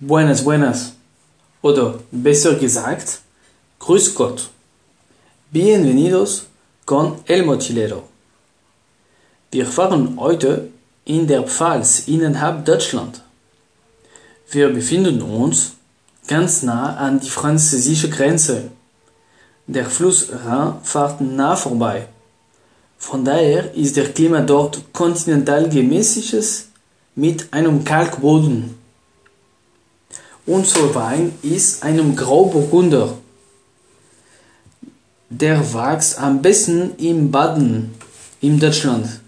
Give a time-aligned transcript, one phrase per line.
[0.00, 0.94] Buenas, buenas.
[1.62, 3.20] Oder besser gesagt,
[3.78, 4.50] Grüß Gott.
[5.52, 6.46] Bienvenidos
[6.84, 8.02] con El Mochilero.
[9.52, 10.70] Wir fahren heute
[11.04, 13.22] in der Pfalz innerhalb Deutschland.
[14.50, 15.74] Wir befinden uns
[16.26, 18.72] ganz nah an die französische Grenze.
[19.68, 22.08] Der Fluss Rhin fährt nah vorbei.
[22.98, 26.70] Von daher ist der Klima dort kontinental gemäßigtes
[27.14, 28.83] mit einem Kalkboden.
[30.46, 33.16] Unser Wein ist einem Grauburgunder.
[35.30, 37.94] Der wächst am besten im Baden,
[38.42, 39.20] in Deutschland.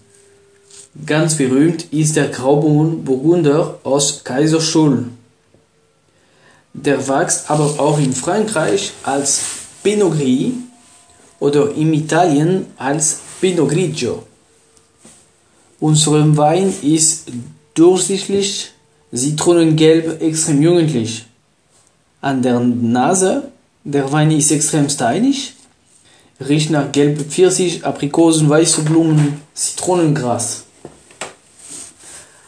[1.05, 5.09] Ganz berühmt ist der Grauburgunder aus Kaiserstuhl.
[6.73, 9.41] Der wächst aber auch in Frankreich als
[9.81, 10.53] Pinot Gris
[11.39, 14.21] oder in Italien als Pinot Grigio.
[15.79, 17.31] Unser Wein ist
[17.73, 18.71] durchsichtig,
[19.13, 21.25] zitronengelb, extrem jugendlich.
[22.21, 23.51] An der Nase,
[23.83, 25.53] der Wein ist extrem stylisch,
[26.39, 30.63] riecht nach gelbe Pfirsich, Aprikosen, weiße Blumen, Zitronengras.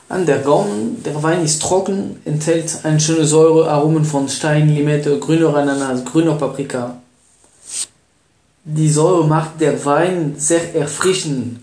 [0.09, 5.19] An der Gaumen, der Wein ist trocken, enthält eine schöne Säure, Aromen von Stein, Limette,
[5.19, 6.97] grüner Ananas, grüner Paprika.
[8.63, 11.59] Die Säure macht der Wein sehr erfrischend,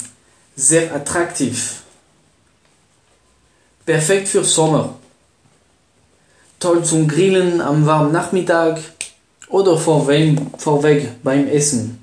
[0.54, 1.82] sehr attraktiv.
[3.86, 4.96] Perfekt für Sommer.
[6.58, 8.80] Toll zum Grillen am warmen Nachmittag
[9.48, 11.98] oder vorweg, vorweg beim Essen.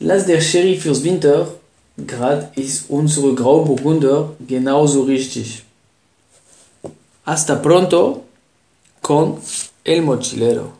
[0.00, 1.54] Lass der Sherry fürs Winter,
[2.06, 5.62] grad ist unsere Grauburgunder genauso richtig.
[7.24, 8.24] Hasta pronto
[9.00, 9.38] con
[9.84, 10.79] El Mochilero.